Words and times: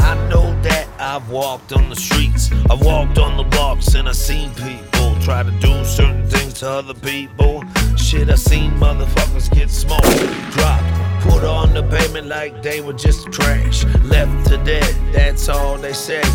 I 0.00 0.14
know 0.28 0.60
that 0.62 0.88
I've 0.98 1.28
walked 1.30 1.72
on 1.72 1.88
the 1.90 1.96
streets, 1.96 2.50
I've 2.70 2.80
walked 2.80 3.18
on 3.18 3.36
the 3.36 3.44
blocks, 3.44 3.94
and 3.94 4.08
I've 4.08 4.16
seen 4.16 4.50
people 4.54 5.16
try 5.20 5.42
to 5.42 5.50
do 5.60 5.84
certain 5.84 6.28
things 6.28 6.54
to 6.60 6.68
other 6.68 6.94
people. 6.94 7.62
Shit, 7.96 8.30
I've 8.30 8.38
seen 8.38 8.70
motherfuckers 8.72 9.50
get 9.50 9.70
smoked, 9.70 10.04
dropped, 10.52 10.84
put 11.22 11.44
on 11.44 11.74
the 11.74 11.82
pavement 11.82 12.28
like 12.28 12.62
they 12.62 12.80
were 12.80 12.92
just 12.92 13.30
trash. 13.32 13.84
Left 14.02 14.48
to 14.48 14.56
dead, 14.64 14.94
that's 15.12 15.48
all 15.48 15.76
they 15.76 15.92
said. 15.92 16.26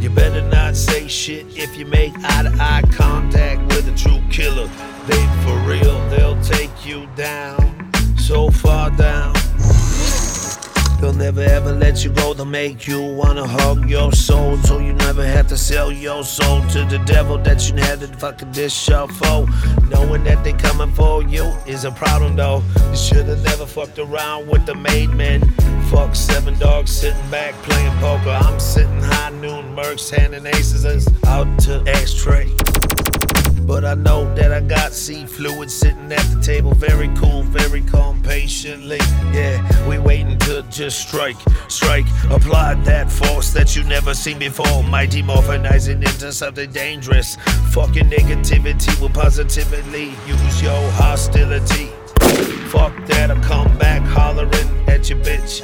You 0.00 0.10
better 0.10 0.42
not 0.42 0.76
say 0.76 1.08
shit 1.08 1.46
if 1.50 1.76
you 1.76 1.86
make 1.86 2.12
eye 2.16 2.42
to 2.42 2.52
eye 2.60 2.82
contact 2.92 3.60
with 3.74 3.88
a 3.88 3.96
true 3.96 4.22
killer. 4.30 4.68
They 5.06 5.26
for 5.42 5.56
real, 5.68 5.98
they'll 6.08 6.19
never 11.60 11.78
let 11.78 12.04
you 12.04 12.10
go. 12.10 12.32
They'll 12.32 12.46
make 12.46 12.86
you 12.86 13.02
wanna 13.02 13.46
hug 13.46 13.88
your 13.88 14.12
soul. 14.12 14.56
So 14.58 14.78
you 14.78 14.92
never 14.92 15.24
have 15.24 15.46
to 15.48 15.56
sell 15.56 15.92
your 15.92 16.24
soul 16.24 16.62
to 16.68 16.84
the 16.84 16.98
devil 17.04 17.36
that 17.38 17.68
you 17.68 17.76
had 17.76 18.00
to 18.00 18.06
fucking 18.06 18.52
dish 18.52 18.86
for. 18.86 19.46
Knowing 19.90 20.24
that 20.24 20.42
they 20.42 20.52
coming 20.52 20.92
for 20.92 21.22
you 21.22 21.44
is 21.66 21.84
a 21.84 21.90
problem 21.90 22.36
though. 22.36 22.62
You 22.90 22.96
should've 22.96 23.44
never 23.44 23.66
fucked 23.66 23.98
around 23.98 24.48
with 24.48 24.64
the 24.64 24.74
made 24.74 25.10
men. 25.10 25.40
Fuck 25.90 26.14
seven 26.14 26.58
dogs 26.58 26.90
sitting 26.90 27.30
back 27.30 27.54
playing 27.62 27.96
poker. 27.98 28.30
I'm 28.30 28.58
sitting 28.58 29.02
high 29.02 29.30
noon, 29.30 29.76
Mercs 29.76 30.10
handing 30.10 30.46
aces 30.46 30.86
out 31.26 31.48
to 31.60 31.82
ashtray. 31.88 32.48
But 33.70 33.84
I 33.84 33.94
know 33.94 34.34
that 34.34 34.52
I 34.52 34.58
got 34.58 34.92
sea 34.92 35.24
fluid 35.24 35.70
sitting 35.70 36.10
at 36.10 36.24
the 36.34 36.40
table, 36.42 36.74
very 36.74 37.06
cool, 37.14 37.44
very 37.44 37.82
calm, 37.82 38.20
patiently. 38.20 38.98
Yeah, 39.32 39.88
we 39.88 39.96
waiting 39.96 40.36
to 40.40 40.64
just 40.70 40.98
strike, 41.06 41.36
strike, 41.68 42.04
apply 42.30 42.74
that 42.82 43.12
force 43.12 43.52
that 43.52 43.76
you 43.76 43.84
never 43.84 44.12
seen 44.12 44.40
before. 44.40 44.82
Mighty 44.82 45.22
morphinizing 45.22 46.04
into 46.04 46.32
something 46.32 46.68
dangerous. 46.72 47.36
Fucking 47.70 48.10
negativity 48.10 49.00
will 49.00 49.08
positively 49.08 50.14
use 50.26 50.60
your 50.60 50.90
hostility. 50.98 51.86
Fuck 52.72 52.92
that, 53.06 53.30
I 53.30 53.40
come 53.40 53.78
back 53.78 54.02
hollering 54.02 54.88
at 54.88 55.08
your 55.08 55.20
bitch. 55.20 55.62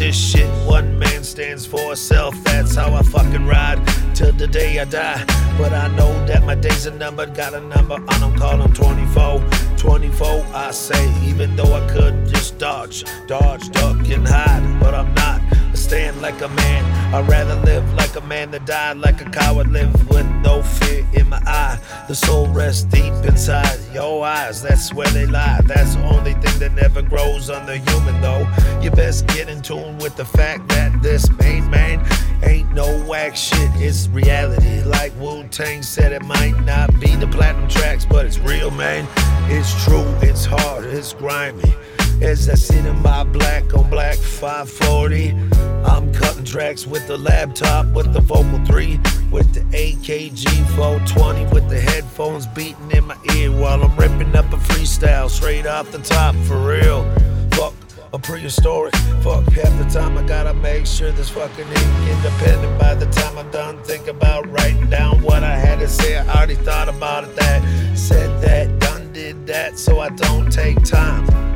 This 0.00 0.16
shit, 0.16 0.48
one 0.66 0.98
man 0.98 1.22
stands 1.22 1.66
for 1.66 1.94
self. 1.94 2.34
That's 2.44 2.74
how 2.74 2.94
I 2.94 3.02
fucking 3.02 3.46
ride 3.46 3.86
till 4.14 4.32
the 4.32 4.46
day 4.46 4.78
I 4.78 4.86
die. 4.86 5.22
But 5.58 5.74
I 5.74 5.88
know 5.94 6.10
that 6.24 6.42
my 6.42 6.54
days 6.54 6.86
are 6.86 6.90
numbered, 6.90 7.34
got 7.34 7.52
a 7.52 7.60
number 7.60 7.96
on 7.96 8.20
them, 8.20 8.34
call 8.34 8.56
them 8.56 8.72
24. 8.72 9.44
24, 9.76 10.46
I 10.54 10.70
say, 10.70 11.28
even 11.28 11.54
though 11.54 11.74
I 11.74 11.86
could 11.90 12.26
just 12.28 12.56
dodge, 12.56 13.04
dodge, 13.26 13.68
duck, 13.72 14.08
and 14.08 14.26
hide. 14.26 14.80
But 14.80 14.94
I'm 14.94 15.12
not. 15.12 15.42
I 15.52 15.74
stand 15.74 16.22
like 16.22 16.40
a 16.40 16.48
man. 16.48 17.14
I'd 17.14 17.28
rather 17.28 17.56
live 17.56 17.84
like 17.92 17.99
a 18.22 18.26
man 18.26 18.50
that 18.50 18.66
died 18.66 18.98
like 18.98 19.20
a 19.20 19.30
coward. 19.30 19.70
Live 19.70 19.92
with 20.08 20.26
no 20.42 20.62
fear 20.62 21.06
in 21.14 21.28
my 21.28 21.40
eye. 21.46 21.78
The 22.08 22.14
soul 22.14 22.46
rests 22.48 22.84
deep 22.84 23.12
inside 23.24 23.78
your 23.92 24.24
eyes. 24.24 24.62
That's 24.62 24.92
where 24.92 25.08
they 25.08 25.26
lie. 25.26 25.60
That's 25.64 25.94
the 25.94 26.04
only 26.04 26.34
thing 26.34 26.58
that 26.60 26.72
never 26.72 27.02
grows 27.02 27.50
on 27.50 27.66
the 27.66 27.78
human, 27.78 28.20
though. 28.20 28.46
You 28.80 28.90
best 28.90 29.26
get 29.28 29.48
in 29.48 29.62
tune 29.62 29.98
with 29.98 30.16
the 30.16 30.24
fact 30.24 30.68
that 30.68 31.02
this 31.02 31.30
main 31.38 31.68
man 31.70 32.06
ain't 32.42 32.72
no 32.72 32.86
whack 33.04 33.36
shit. 33.36 33.70
It's 33.76 34.08
reality. 34.08 34.82
Like 34.82 35.12
Wu 35.18 35.46
Tang 35.48 35.82
said, 35.82 36.12
it 36.12 36.22
might 36.24 36.58
not 36.64 36.98
be 37.00 37.14
the 37.16 37.26
platinum 37.28 37.68
tracks, 37.68 38.04
but 38.04 38.26
it's 38.26 38.38
real, 38.38 38.70
man. 38.70 39.06
It's 39.50 39.84
true. 39.84 40.06
It's 40.22 40.44
hard. 40.44 40.84
It's 40.84 41.12
grimy. 41.12 41.74
As 42.22 42.50
I 42.50 42.54
sit 42.54 42.84
in 42.84 43.00
my 43.00 43.24
black 43.24 43.72
on 43.72 43.88
black 43.88 44.16
540, 44.16 45.30
I'm 45.84 46.12
cutting 46.12 46.44
tracks 46.44 46.86
with 46.86 47.06
the 47.08 47.16
laptop, 47.16 47.86
with 47.94 48.12
the 48.12 48.20
Vocal 48.20 48.62
3, 48.66 49.00
with 49.30 49.54
the 49.54 49.60
AKG 49.74 50.46
420, 50.76 51.46
with 51.46 51.66
the 51.70 51.80
headphones 51.80 52.46
beating 52.48 52.90
in 52.90 53.06
my 53.06 53.16
ear 53.34 53.50
while 53.50 53.82
I'm 53.82 53.96
ripping 53.96 54.36
up 54.36 54.52
a 54.52 54.56
freestyle 54.56 55.30
straight 55.30 55.66
off 55.66 55.90
the 55.92 55.98
top 55.98 56.34
for 56.44 56.58
real. 56.58 57.10
Fuck 57.52 57.72
a 58.12 58.18
prehistoric. 58.18 58.94
Fuck 59.22 59.44
half 59.52 59.76
the 59.78 59.88
time 59.90 60.18
I 60.18 60.22
gotta 60.22 60.52
make 60.52 60.84
sure 60.84 61.12
this 61.12 61.30
fucking 61.30 61.66
independent. 61.66 62.78
By 62.78 62.96
the 62.96 63.06
time 63.06 63.38
I'm 63.38 63.50
done, 63.50 63.82
think 63.84 64.08
about 64.08 64.46
writing 64.50 64.90
down 64.90 65.22
what 65.22 65.42
I 65.42 65.56
had 65.56 65.78
to 65.78 65.88
say. 65.88 66.18
I 66.18 66.36
already 66.36 66.56
thought 66.56 66.90
about 66.90 67.24
it. 67.24 67.34
That 67.36 67.96
said 67.96 68.42
that, 68.42 68.78
done 68.78 69.10
did 69.14 69.46
that, 69.46 69.78
so 69.78 70.00
I 70.00 70.10
don't 70.10 70.52
take 70.52 70.82
time 70.84 71.49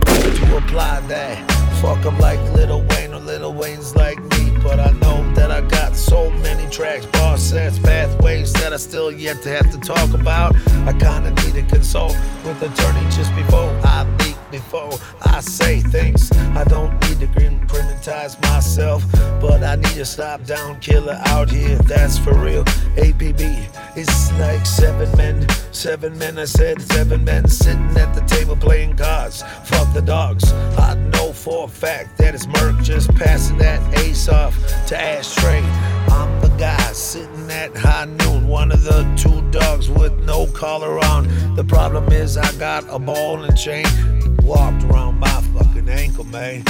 apply 0.56 1.00
that. 1.08 1.38
Fuck 1.80 2.04
'em 2.06 2.18
like 2.18 2.40
Little 2.52 2.82
Wayne 2.90 3.12
or 3.12 3.20
Little 3.20 3.52
Wayne's 3.52 3.94
like 3.96 4.18
me. 4.18 4.50
But 4.62 4.80
I 4.80 4.90
know 5.02 5.22
that 5.34 5.50
I 5.50 5.60
got 5.60 5.94
so 5.94 6.30
many 6.30 6.66
tracks, 6.70 7.06
bar 7.06 7.36
sets, 7.36 7.78
pathways 7.78 8.52
that 8.54 8.72
I 8.72 8.76
still 8.76 9.12
yet 9.12 9.42
to 9.42 9.50
have 9.50 9.70
to 9.70 9.78
talk 9.78 10.14
about. 10.14 10.56
I 10.86 10.92
kinda 10.92 11.30
need 11.42 11.54
to 11.54 11.62
consult 11.62 12.16
with 12.44 12.62
attorney 12.62 13.06
just 13.10 13.34
before 13.36 13.70
I 13.84 14.06
leak, 14.20 14.36
before 14.50 14.92
I 15.22 15.40
say 15.40 15.80
things. 15.80 16.30
I 16.56 16.64
don't 16.64 16.92
need 17.02 17.20
to 17.20 17.26
criminize 17.26 18.38
myself, 18.42 19.04
but 19.40 19.62
I 19.62 19.76
need 19.76 19.96
to 19.96 20.04
stop 20.04 20.44
down 20.44 20.80
killer 20.80 21.20
out 21.26 21.50
here. 21.50 21.76
That's 21.86 22.16
for 22.16 22.34
real. 22.34 22.64
APB, 22.96 23.68
it's 23.96 24.32
like 24.32 24.66
seven 24.66 25.10
men, 25.16 25.46
seven 25.72 26.18
men. 26.18 26.38
I 26.38 26.44
said 26.44 26.80
seven 26.82 27.24
men 27.24 27.46
sitting 27.48 27.96
at 27.96 28.14
the 28.14 28.22
table 28.22 28.56
playing 28.56 28.96
cards. 28.96 29.42
Fuck 29.64 29.92
the 29.94 30.02
dogs. 30.02 30.52
I 30.52 30.94
know 30.94 31.32
for 31.32 31.64
a 31.64 31.68
fact 31.68 32.18
that 32.18 32.34
it's 32.34 32.46
Merc 32.46 32.80
just 32.82 33.14
passing 33.14 33.58
that 33.58 33.80
ace 33.98 34.28
off 34.28 34.56
to 34.86 35.00
Ashtray. 35.00 35.60
I'm 36.08 36.40
the 36.40 36.54
guy 36.58 36.92
sitting 36.92 37.50
at 37.50 37.76
high 37.76 38.06
noon, 38.06 38.48
one 38.48 38.72
of 38.72 38.82
the 38.82 39.02
two 39.16 39.42
dogs 39.50 39.88
with 39.90 40.12
no 40.24 40.46
collar 40.48 40.98
on. 41.04 41.54
The 41.54 41.64
problem 41.64 42.12
is 42.12 42.36
I 42.36 42.50
got 42.58 42.84
a 42.88 42.98
ball 42.98 43.44
and 43.44 43.56
chain 43.56 43.86
walked 44.42 44.84
around 44.84 45.18
my 45.18 45.40
fucking 45.56 45.88
ankle, 45.88 46.24
man. 46.24 46.64